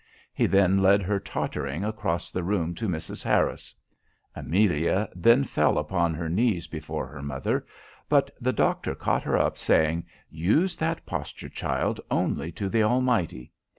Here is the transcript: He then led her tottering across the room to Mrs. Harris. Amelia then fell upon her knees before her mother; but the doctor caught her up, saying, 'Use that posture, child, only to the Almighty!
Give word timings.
He 0.33 0.47
then 0.47 0.81
led 0.81 1.03
her 1.03 1.19
tottering 1.19 1.83
across 1.83 2.31
the 2.31 2.41
room 2.41 2.73
to 2.73 2.87
Mrs. 2.89 3.23
Harris. 3.23 3.75
Amelia 4.35 5.07
then 5.15 5.43
fell 5.43 5.77
upon 5.77 6.15
her 6.15 6.27
knees 6.27 6.65
before 6.65 7.05
her 7.05 7.21
mother; 7.21 7.67
but 8.09 8.31
the 8.41 8.51
doctor 8.51 8.95
caught 8.95 9.21
her 9.21 9.37
up, 9.37 9.59
saying, 9.59 10.07
'Use 10.27 10.75
that 10.77 11.05
posture, 11.05 11.49
child, 11.49 11.99
only 12.09 12.51
to 12.53 12.67
the 12.67 12.81
Almighty! 12.81 13.51